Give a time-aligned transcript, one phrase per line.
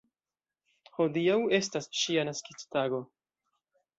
[0.95, 3.03] Hodiaŭ estas ŝia naskiĝtago.